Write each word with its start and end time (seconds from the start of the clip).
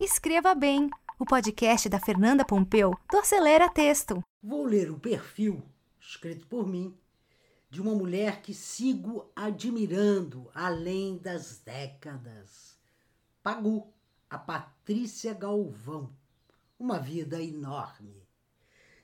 Escreva 0.00 0.54
Bem, 0.54 0.88
o 1.18 1.24
podcast 1.24 1.88
da 1.88 1.98
Fernanda 1.98 2.44
Pompeu 2.44 2.96
do 3.10 3.18
Acelera 3.18 3.68
Texto. 3.68 4.22
Vou 4.40 4.64
ler 4.64 4.92
o 4.92 5.00
perfil, 5.00 5.60
escrito 5.98 6.46
por 6.46 6.68
mim, 6.68 6.96
de 7.68 7.82
uma 7.82 7.96
mulher 7.96 8.40
que 8.40 8.54
sigo 8.54 9.28
admirando 9.34 10.48
além 10.54 11.18
das 11.18 11.58
décadas. 11.58 12.78
Pagu, 13.42 13.92
a 14.30 14.38
Patrícia 14.38 15.34
Galvão. 15.34 16.14
Uma 16.78 17.00
vida 17.00 17.42
enorme. 17.42 18.22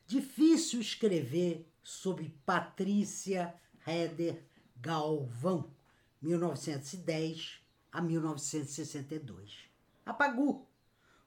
Difícil 0.07 0.81
escrever 0.81 1.69
sobre 1.83 2.39
Patrícia 2.47 3.53
Heder 3.85 4.45
Galvão, 4.77 5.73
1910 6.23 7.61
a 7.91 8.01
1962. 8.01 9.59
A 10.07 10.15
Pagu, 10.15 10.69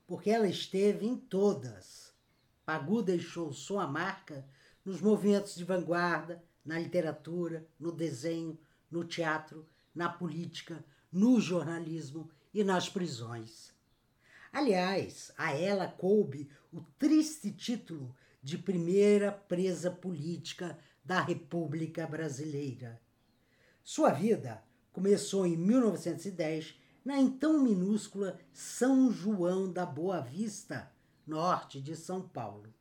porque 0.08 0.30
ela 0.30 0.48
esteve 0.48 1.06
em 1.06 1.18
todas. 1.18 2.14
Pagu 2.66 3.04
deixou 3.04 3.52
sua 3.52 3.86
marca 3.86 4.48
nos 4.84 5.02
movimentos 5.02 5.56
de 5.56 5.66
vanguarda, 5.66 6.42
na 6.66 6.80
literatura, 6.80 7.68
no 7.78 7.92
desenho, 7.92 8.58
no 8.90 9.04
teatro, 9.04 9.68
na 9.94 10.10
política, 10.10 10.84
no 11.12 11.40
jornalismo 11.40 12.30
e 12.54 12.64
nas 12.64 12.88
prisões. 12.88 13.74
Aliás, 14.52 15.32
a 15.38 15.52
ela 15.54 15.88
coube 15.88 16.50
o 16.72 16.82
triste 16.98 17.52
título 17.52 18.16
de 18.42 18.58
primeira 18.58 19.32
presa 19.32 19.92
política 19.92 20.78
da 21.04 21.22
República 21.22 22.08
Brasileira. 22.08 23.00
Sua 23.84 24.12
vida 24.12 24.64
começou 24.92 25.46
em 25.46 25.56
1910 25.56 26.76
na 27.08 27.18
então 27.18 27.62
minúscula 27.62 28.38
São 28.52 29.10
João 29.10 29.72
da 29.72 29.86
Boa 29.86 30.20
Vista, 30.20 30.92
norte 31.26 31.80
de 31.80 31.96
São 31.96 32.22
Paulo. 32.22 32.74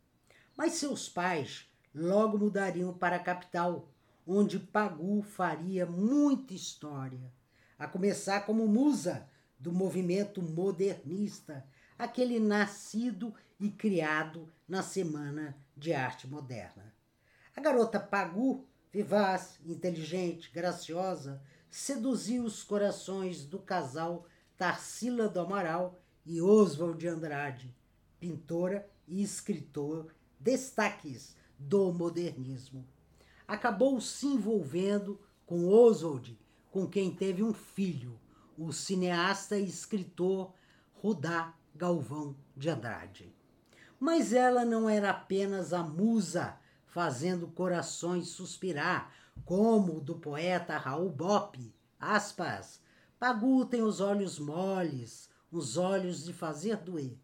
Mas 0.57 0.73
seus 0.73 1.09
pais 1.09 1.71
logo 1.95 2.37
mudariam 2.37 2.93
para 2.93 3.15
a 3.15 3.23
capital, 3.23 3.89
onde 4.27 4.59
Pagu 4.59 5.23
faria 5.23 5.87
muita 5.87 6.55
história, 6.55 7.33
a 7.79 7.87
começar 7.87 8.41
como 8.41 8.67
musa 8.67 9.29
do 9.61 9.73
movimento 9.73 10.43
modernista, 10.43 11.65
aquele 11.97 12.41
nascido 12.41 13.33
e 13.61 13.71
criado 13.71 14.53
na 14.67 14.83
Semana 14.83 15.57
de 15.77 15.95
Arte 15.95 16.27
Moderna. 16.27 16.93
A 17.55 17.61
garota 17.61 18.01
Pagu, 18.01 18.67
vivaz, 18.93 19.61
inteligente, 19.65 20.51
graciosa, 20.53 21.41
seduziu 21.77 22.43
os 22.43 22.63
corações 22.63 23.45
do 23.45 23.59
casal 23.59 24.25
Tarsila 24.57 25.29
do 25.29 25.41
Amaral 25.41 26.01
e 26.25 26.41
Oswald 26.41 26.99
de 26.99 27.07
Andrade, 27.07 27.77
pintora 28.19 28.89
e 29.07 29.23
escritor, 29.23 30.07
destaques 30.41 31.37
do 31.59 31.93
modernismo. 31.93 32.89
Acabou 33.47 34.01
se 34.01 34.27
envolvendo 34.27 35.21
com 35.45 35.69
Oswald, 35.69 36.39
com 36.71 36.87
quem 36.87 37.15
teve 37.15 37.43
um 37.43 37.53
filho, 37.53 38.19
o 38.57 38.73
cineasta 38.73 39.59
e 39.59 39.69
escritor 39.69 40.55
Rudá 40.95 41.55
Galvão 41.75 42.35
de 42.57 42.71
Andrade. 42.71 43.31
Mas 44.01 44.33
ela 44.33 44.65
não 44.65 44.89
era 44.89 45.11
apenas 45.11 45.75
a 45.75 45.83
musa 45.83 46.59
fazendo 46.87 47.47
corações 47.49 48.29
suspirar, 48.29 49.13
como 49.45 49.99
o 49.99 50.01
do 50.01 50.17
poeta 50.17 50.77
Raul 50.77 51.11
Bopp, 51.11 51.75
aspas, 51.99 52.81
Pagu 53.19 53.65
tem 53.65 53.83
os 53.83 54.01
olhos 54.01 54.39
moles, 54.39 55.31
os 55.51 55.77
olhos 55.77 56.25
de 56.25 56.33
fazer 56.33 56.77
doer. 56.79 57.19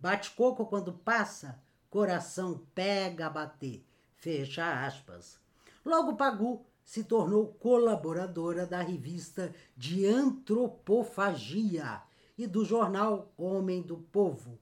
Bate 0.00 0.30
coco 0.32 0.66
quando 0.66 0.92
passa, 0.92 1.60
coração 1.88 2.66
pega 2.74 3.26
a 3.26 3.30
bater. 3.30 3.86
Fecha 4.16 4.84
aspas. 4.84 5.38
Logo 5.84 6.16
Pagu 6.16 6.66
se 6.84 7.04
tornou 7.04 7.48
colaboradora 7.54 8.66
da 8.66 8.80
revista 8.80 9.54
de 9.76 10.06
antropofagia 10.06 12.02
e 12.36 12.46
do 12.46 12.64
jornal 12.64 13.32
Homem 13.36 13.82
do 13.82 13.96
Povo, 13.96 14.58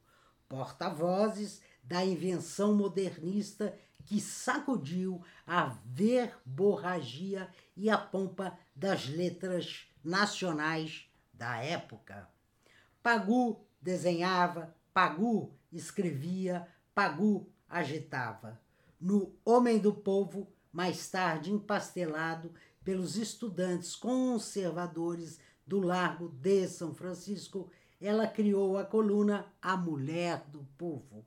porta-vozes 0.48 1.60
da 1.82 2.04
invenção 2.04 2.74
modernista 2.74 3.76
que 4.04 4.20
sacudiu 4.20 5.22
a 5.46 5.76
verborragia 5.84 7.48
e 7.76 7.88
a 7.88 7.98
pompa 7.98 8.56
das 8.74 9.08
letras 9.08 9.86
nacionais 10.02 11.08
da 11.32 11.56
época. 11.56 12.28
Pagu 13.02 13.64
desenhava, 13.80 14.74
Pagu 14.92 15.52
escrevia, 15.72 16.66
Pagu 16.94 17.48
agitava. 17.68 18.60
No 19.00 19.34
Homem 19.44 19.78
do 19.78 19.92
Povo, 19.92 20.48
mais 20.72 21.10
tarde 21.10 21.52
empastelado 21.52 22.52
pelos 22.84 23.16
estudantes 23.16 23.96
conservadores 23.96 25.40
do 25.66 25.80
Largo 25.80 26.28
de 26.28 26.68
São 26.68 26.94
Francisco, 26.94 27.70
ela 28.00 28.26
criou 28.26 28.76
a 28.76 28.84
coluna 28.84 29.46
A 29.60 29.76
Mulher 29.76 30.44
do 30.48 30.64
Povo. 30.76 31.24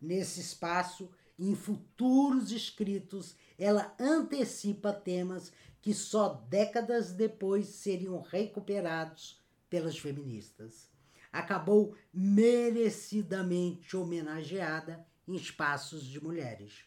Nesse 0.00 0.40
espaço, 0.40 1.10
em 1.38 1.54
futuros 1.54 2.50
escritos, 2.50 3.36
ela 3.58 3.94
antecipa 4.00 4.92
temas 4.92 5.52
que 5.82 5.92
só 5.92 6.30
décadas 6.48 7.12
depois 7.12 7.66
seriam 7.68 8.20
recuperados 8.20 9.40
pelas 9.68 9.98
feministas. 9.98 10.90
Acabou 11.32 11.94
merecidamente 12.12 13.96
homenageada 13.96 15.06
em 15.28 15.34
espaços 15.34 16.04
de 16.04 16.22
mulheres. 16.22 16.84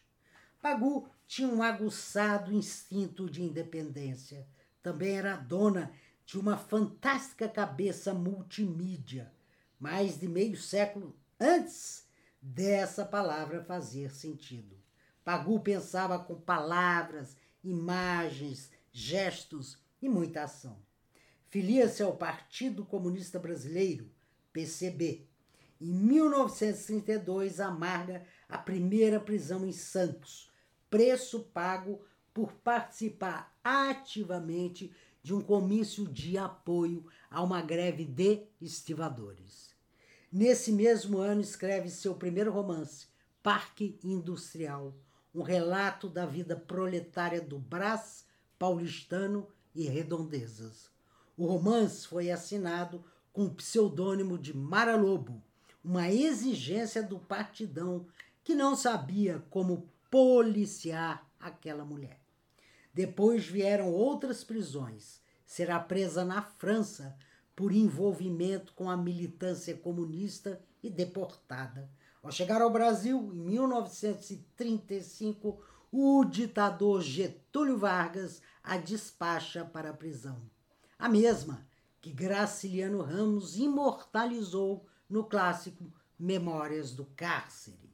Pagu 0.60 1.08
tinha 1.26 1.48
um 1.48 1.62
aguçado 1.62 2.52
instinto 2.52 3.30
de 3.30 3.42
independência. 3.42 4.46
Também 4.82 5.16
era 5.16 5.36
dona 5.36 5.92
de 6.26 6.38
uma 6.38 6.56
fantástica 6.56 7.48
cabeça 7.48 8.12
multimídia, 8.12 9.32
mais 9.78 10.18
de 10.18 10.28
meio 10.28 10.56
século 10.56 11.16
antes 11.38 12.09
dessa 12.40 13.04
palavra 13.04 13.62
fazer 13.62 14.14
sentido. 14.14 14.76
Pagu 15.24 15.60
pensava 15.60 16.18
com 16.18 16.34
palavras, 16.34 17.36
imagens, 17.62 18.70
gestos 18.92 19.78
e 20.00 20.08
muita 20.08 20.44
ação. 20.44 20.78
Filia-se 21.48 22.02
ao 22.02 22.16
Partido 22.16 22.84
Comunista 22.84 23.38
Brasileiro, 23.38 24.10
PCB. 24.52 25.26
Em 25.80 25.92
1932, 25.92 27.60
amarga 27.60 28.24
a 28.48 28.58
primeira 28.58 29.18
prisão 29.18 29.66
em 29.66 29.72
Santos, 29.72 30.50
preço 30.88 31.40
pago 31.52 32.04
por 32.32 32.52
participar 32.52 33.56
ativamente 33.62 34.94
de 35.22 35.34
um 35.34 35.40
comício 35.40 36.06
de 36.06 36.38
apoio 36.38 37.06
a 37.30 37.42
uma 37.42 37.60
greve 37.60 38.04
de 38.04 38.46
estivadores. 38.60 39.69
Nesse 40.32 40.70
mesmo 40.70 41.18
ano, 41.18 41.40
escreve 41.40 41.90
seu 41.90 42.14
primeiro 42.14 42.52
romance, 42.52 43.08
Parque 43.42 43.98
Industrial, 44.04 44.94
um 45.34 45.42
relato 45.42 46.08
da 46.08 46.24
vida 46.24 46.54
proletária 46.54 47.40
do 47.40 47.58
Brás 47.58 48.24
paulistano 48.56 49.48
e 49.74 49.88
redondezas. 49.88 50.88
O 51.36 51.46
romance 51.46 52.06
foi 52.06 52.30
assinado 52.30 53.04
com 53.32 53.46
o 53.46 53.54
pseudônimo 53.54 54.38
de 54.38 54.56
Mara 54.56 54.94
Lobo, 54.94 55.42
uma 55.82 56.08
exigência 56.08 57.02
do 57.02 57.18
partidão 57.18 58.06
que 58.44 58.54
não 58.54 58.76
sabia 58.76 59.42
como 59.50 59.88
policiar 60.08 61.28
aquela 61.40 61.84
mulher. 61.84 62.20
Depois 62.94 63.46
vieram 63.46 63.90
outras 63.92 64.44
prisões. 64.44 65.20
Será 65.44 65.80
presa 65.80 66.24
na 66.24 66.42
França 66.42 67.16
por 67.54 67.72
envolvimento 67.72 68.72
com 68.74 68.88
a 68.88 68.96
militância 68.96 69.76
comunista 69.76 70.60
e 70.82 70.88
deportada. 70.88 71.90
Ao 72.22 72.30
chegar 72.30 72.62
ao 72.62 72.70
Brasil, 72.70 73.30
em 73.32 73.38
1935, 73.38 75.60
o 75.92 76.24
ditador 76.24 77.02
Getúlio 77.02 77.76
Vargas 77.78 78.40
a 78.62 78.76
despacha 78.76 79.64
para 79.64 79.90
a 79.90 79.94
prisão. 79.94 80.40
A 80.98 81.08
mesma 81.08 81.66
que 82.00 82.12
Graciliano 82.12 83.02
Ramos 83.02 83.56
imortalizou 83.56 84.86
no 85.08 85.24
clássico 85.24 85.92
Memórias 86.18 86.92
do 86.92 87.06
Cárcere. 87.16 87.90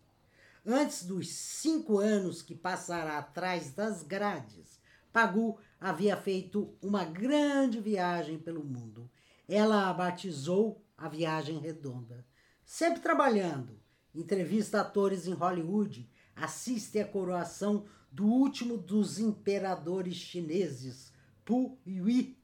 Antes 0.64 1.04
dos 1.04 1.28
cinco 1.28 1.98
anos 1.98 2.40
que 2.42 2.54
passará 2.54 3.18
atrás 3.18 3.72
das 3.72 4.02
grades, 4.02 4.80
Pagu 5.12 5.58
havia 5.80 6.16
feito 6.16 6.76
uma 6.82 7.04
grande 7.04 7.80
viagem 7.80 8.38
pelo 8.38 8.64
mundo. 8.64 9.08
Ela 9.48 9.92
batizou 9.92 10.84
a 10.96 11.08
Viagem 11.08 11.58
Redonda. 11.58 12.26
Sempre 12.64 13.00
trabalhando, 13.00 13.78
entrevista 14.14 14.80
atores 14.80 15.26
em 15.26 15.32
Hollywood, 15.32 16.10
assiste 16.34 16.98
à 16.98 17.06
coroação 17.06 17.84
do 18.10 18.26
último 18.26 18.76
dos 18.76 19.18
imperadores 19.18 20.16
chineses, 20.16 21.12
Pu 21.44 21.78
Yui, 21.86 22.38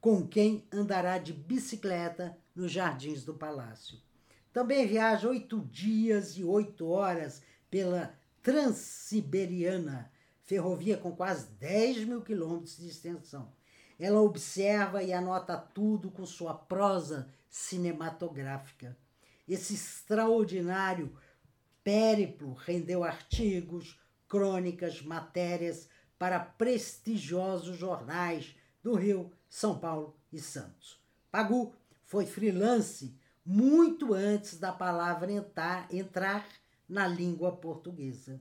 com 0.00 0.26
quem 0.26 0.66
andará 0.72 1.18
de 1.18 1.32
bicicleta 1.32 2.38
nos 2.54 2.72
jardins 2.72 3.24
do 3.24 3.34
palácio. 3.34 3.98
Também 4.52 4.86
viaja 4.86 5.28
oito 5.28 5.60
dias 5.60 6.38
e 6.38 6.44
oito 6.44 6.86
horas 6.86 7.42
pela 7.68 8.16
Transiberiana, 8.40 10.10
ferrovia 10.44 10.96
com 10.96 11.10
quase 11.10 11.48
10 11.58 12.04
mil 12.04 12.22
quilômetros 12.22 12.76
de 12.76 12.86
extensão. 12.86 13.52
Ela 13.98 14.20
observa 14.20 15.02
e 15.02 15.12
anota 15.12 15.56
tudo 15.56 16.10
com 16.10 16.26
sua 16.26 16.54
prosa 16.54 17.28
cinematográfica. 17.48 18.96
Esse 19.48 19.74
extraordinário 19.74 21.16
périplo 21.82 22.52
rendeu 22.52 23.04
artigos, 23.04 23.98
crônicas, 24.28 25.00
matérias 25.02 25.88
para 26.18 26.40
prestigiosos 26.40 27.76
jornais 27.76 28.56
do 28.82 28.94
Rio, 28.94 29.32
São 29.48 29.78
Paulo 29.78 30.16
e 30.32 30.40
Santos. 30.40 31.00
Pagu 31.30 31.74
foi 32.04 32.26
freelance 32.26 33.16
muito 33.44 34.12
antes 34.12 34.58
da 34.58 34.72
palavra 34.72 35.30
entrar, 35.30 35.86
entrar 35.92 36.46
na 36.88 37.06
língua 37.06 37.56
portuguesa. 37.56 38.40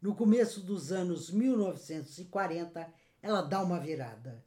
No 0.00 0.14
começo 0.14 0.60
dos 0.60 0.92
anos 0.92 1.30
1940, 1.30 2.92
ela 3.22 3.42
dá 3.42 3.62
uma 3.62 3.80
virada. 3.80 4.44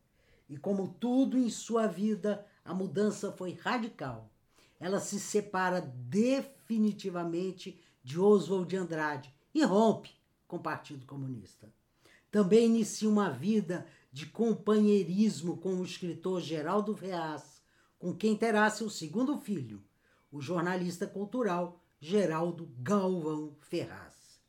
E 0.49 0.57
como 0.57 0.95
tudo 0.99 1.37
em 1.37 1.49
sua 1.49 1.87
vida, 1.87 2.45
a 2.63 2.73
mudança 2.73 3.31
foi 3.31 3.53
radical. 3.53 4.29
Ela 4.79 4.99
se 4.99 5.19
separa 5.19 5.81
definitivamente 5.81 7.81
de 8.03 8.19
Oswald 8.19 8.67
de 8.67 8.77
Andrade 8.77 9.33
e 9.53 9.63
rompe 9.63 10.11
com 10.47 10.57
o 10.57 10.61
Partido 10.61 11.05
Comunista. 11.05 11.71
Também 12.31 12.65
inicia 12.65 13.09
uma 13.09 13.29
vida 13.29 13.85
de 14.11 14.25
companheirismo 14.25 15.57
com 15.57 15.75
o 15.75 15.83
escritor 15.83 16.41
Geraldo 16.41 16.95
Ferraz, 16.95 17.61
com 17.99 18.13
quem 18.13 18.35
terá 18.35 18.69
seu 18.69 18.89
segundo 18.89 19.37
filho, 19.37 19.83
o 20.31 20.39
jornalista 20.39 21.07
cultural 21.07 21.81
Geraldo 21.99 22.69
Galvão 22.79 23.55
Ferraz. 23.59 24.39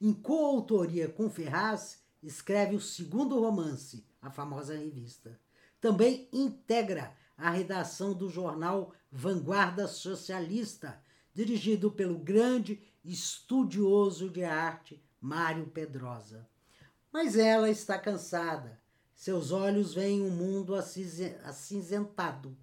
Em 0.00 0.12
coautoria 0.12 1.08
com 1.08 1.28
Ferraz, 1.28 2.02
escreve 2.22 2.76
o 2.76 2.80
segundo 2.80 3.40
romance, 3.40 4.04
a 4.24 4.30
famosa 4.30 4.74
revista. 4.74 5.38
Também 5.80 6.28
integra 6.32 7.14
a 7.36 7.50
redação 7.50 8.14
do 8.14 8.30
jornal 8.30 8.94
Vanguarda 9.12 9.86
Socialista, 9.86 10.98
dirigido 11.34 11.90
pelo 11.90 12.18
grande 12.18 12.80
estudioso 13.04 14.30
de 14.30 14.42
arte 14.42 15.04
Mário 15.20 15.66
Pedrosa. 15.66 16.48
Mas 17.12 17.36
ela 17.36 17.68
está 17.68 17.98
cansada. 17.98 18.80
Seus 19.14 19.52
olhos 19.52 19.92
veem 19.94 20.22
um 20.22 20.30
mundo 20.30 20.74
acinzentado. 20.74 22.56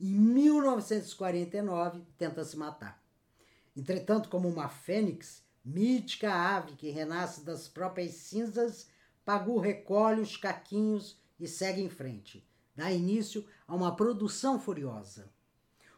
Em 0.00 0.14
1949, 0.14 2.06
tenta 2.16 2.44
se 2.44 2.56
matar. 2.56 3.02
Entretanto, 3.76 4.28
como 4.28 4.48
uma 4.48 4.68
fênix, 4.68 5.42
mítica 5.64 6.32
ave 6.32 6.76
que 6.76 6.90
renasce 6.90 7.44
das 7.44 7.66
próprias 7.68 8.12
cinzas, 8.14 8.88
Pagu 9.28 9.58
recolhe 9.58 10.22
os 10.22 10.38
caquinhos 10.38 11.20
e 11.38 11.46
segue 11.46 11.82
em 11.82 11.90
frente. 11.90 12.42
Dá 12.74 12.90
início 12.90 13.44
a 13.66 13.74
uma 13.74 13.94
produção 13.94 14.58
furiosa. 14.58 15.30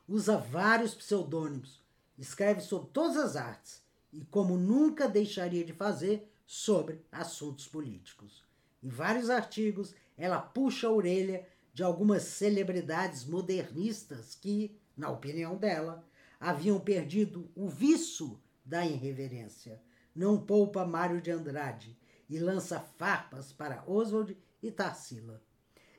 Usa 0.08 0.36
vários 0.36 0.96
pseudônimos, 0.96 1.80
escreve 2.18 2.60
sobre 2.60 2.90
todas 2.92 3.16
as 3.16 3.36
artes 3.36 3.84
e, 4.12 4.24
como 4.24 4.56
nunca 4.56 5.08
deixaria 5.08 5.64
de 5.64 5.72
fazer, 5.72 6.28
sobre 6.44 7.04
assuntos 7.12 7.68
políticos. 7.68 8.42
Em 8.82 8.88
vários 8.88 9.30
artigos, 9.30 9.94
ela 10.18 10.40
puxa 10.40 10.88
a 10.88 10.92
orelha 10.92 11.46
de 11.72 11.84
algumas 11.84 12.24
celebridades 12.24 13.24
modernistas 13.24 14.34
que, 14.34 14.76
na 14.96 15.08
opinião 15.08 15.56
dela, 15.56 16.04
haviam 16.40 16.80
perdido 16.80 17.48
o 17.54 17.68
viço 17.68 18.40
da 18.64 18.84
irreverência. 18.84 19.80
Não 20.12 20.36
poupa 20.36 20.84
Mário 20.84 21.20
de 21.20 21.30
Andrade 21.30 21.99
e 22.30 22.38
lança 22.38 22.80
farpas 22.80 23.52
para 23.52 23.84
Oswald 23.86 24.34
e 24.62 24.70
Tarsila. 24.70 25.42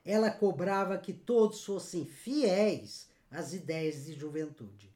Ela 0.03 0.31
cobrava 0.31 0.97
que 0.97 1.13
todos 1.13 1.63
fossem 1.63 2.05
fiéis 2.05 3.07
às 3.29 3.53
ideias 3.53 4.05
de 4.05 4.13
juventude. 4.13 4.91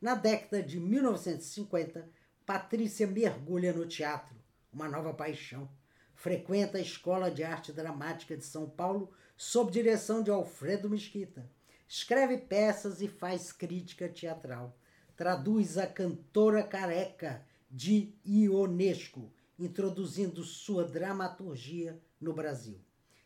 Na 0.00 0.14
década 0.14 0.62
de 0.62 0.78
1950, 0.78 2.06
Patrícia 2.44 3.06
mergulha 3.06 3.72
no 3.72 3.86
teatro 3.86 4.34
uma 4.72 4.88
nova 4.88 5.14
paixão. 5.14 5.70
Frequenta 6.14 6.78
a 6.78 6.80
Escola 6.80 7.30
de 7.30 7.44
Arte 7.44 7.72
Dramática 7.72 8.36
de 8.36 8.44
São 8.44 8.68
Paulo 8.68 9.12
sob 9.36 9.70
direção 9.70 10.22
de 10.22 10.30
Alfredo 10.30 10.90
Mesquita. 10.90 11.48
Escreve 11.86 12.38
peças 12.38 13.00
e 13.00 13.08
faz 13.08 13.52
crítica 13.52 14.08
teatral. 14.08 14.76
Traduz 15.16 15.78
a 15.78 15.86
cantora 15.86 16.62
careca 16.62 17.46
de 17.70 18.12
Ionesco, 18.26 19.32
introduzindo 19.58 20.42
sua 20.42 20.84
dramaturgia 20.84 22.00
no 22.20 22.32
Brasil. 22.32 22.80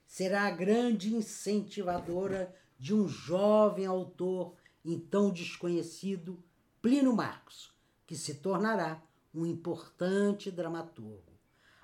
Será 0.07 0.43
a 0.43 0.51
grande 0.51 1.15
incentivadora 1.15 2.55
de 2.79 2.95
um 2.95 3.09
jovem 3.09 3.87
autor 3.87 4.55
então 4.85 5.31
desconhecido, 5.31 6.43
Plínio 6.81 7.15
Marcos, 7.15 7.75
que 8.07 8.15
se 8.15 8.35
tornará 8.35 9.03
um 9.35 9.45
importante 9.45 10.51
dramaturgo 10.51 11.37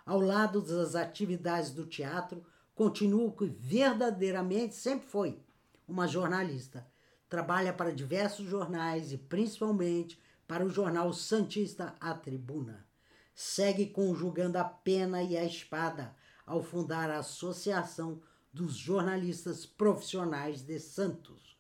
ao 0.05 0.21
lado 0.21 0.61
das 0.61 0.95
atividades 0.95 1.71
do 1.71 1.87
teatro, 1.87 2.45
continua 2.75 3.33
que 3.33 3.47
verdadeiramente 3.47 4.75
sempre 4.75 5.07
foi 5.07 5.41
uma 5.87 6.07
jornalista. 6.07 6.87
Trabalha 7.29 7.73
para 7.73 7.93
diversos 7.93 8.47
jornais 8.47 9.13
e 9.13 9.19
principalmente 9.19 10.19
para 10.47 10.65
o 10.65 10.71
jornal 10.71 11.13
Santista 11.13 11.95
A 12.01 12.15
Tribuna. 12.15 12.85
Segue 13.35 13.87
conjugando 13.87 14.59
a 14.59 14.65
pena 14.65 15.23
e 15.23 15.37
a 15.37 15.45
espada 15.45 16.15
ao 16.47 16.63
fundar 16.63 17.11
a 17.11 17.19
Associação 17.19 18.21
dos 18.53 18.75
Jornalistas 18.75 19.65
Profissionais 19.65 20.63
de 20.63 20.79
Santos. 20.79 21.57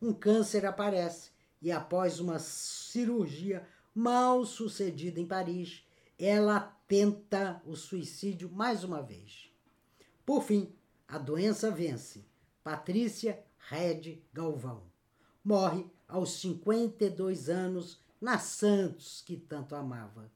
Um 0.00 0.12
câncer 0.12 0.66
aparece 0.66 1.30
e, 1.62 1.72
após 1.72 2.20
uma 2.20 2.38
cirurgia 2.38 3.66
mal 3.94 4.44
sucedida 4.44 5.18
em 5.18 5.26
Paris, 5.26 5.86
ela 6.18 6.60
tenta 6.86 7.62
o 7.64 7.74
suicídio 7.74 8.50
mais 8.50 8.84
uma 8.84 9.02
vez. 9.02 9.50
Por 10.26 10.42
fim, 10.42 10.74
a 11.08 11.18
doença 11.18 11.70
vence. 11.70 12.24
Patrícia 12.62 13.42
Red 13.58 14.22
Galvão 14.32 14.94
morre 15.44 15.86
aos 16.08 16.40
52 16.40 17.50
anos 17.50 18.00
na 18.20 18.38
Santos 18.38 19.22
que 19.26 19.36
tanto 19.36 19.74
amava. 19.74 20.32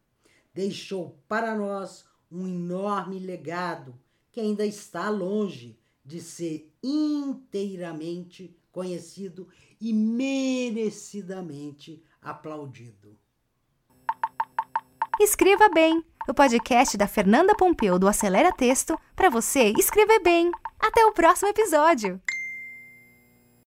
Deixou 0.59 1.17
para 1.29 1.55
nós 1.55 2.05
um 2.29 2.45
enorme 2.45 3.21
legado 3.21 3.95
que 4.33 4.41
ainda 4.41 4.67
está 4.67 5.09
longe 5.09 5.79
de 6.05 6.21
ser 6.21 6.69
inteiramente 6.83 8.59
conhecido 8.73 9.47
e 9.81 9.93
merecidamente 9.93 12.03
aplaudido. 12.21 13.17
Escreva 15.21 15.69
Bem, 15.69 16.05
o 16.29 16.35
podcast 16.35 16.97
da 16.97 17.07
Fernanda 17.07 17.55
Pompeu 17.55 17.97
do 17.97 18.09
Acelera 18.09 18.51
Texto 18.51 18.99
para 19.15 19.31
você 19.31 19.73
escrever 19.79 20.19
bem. 20.25 20.51
Até 20.81 21.07
o 21.07 21.13
próximo 21.13 21.51
episódio! 21.51 22.21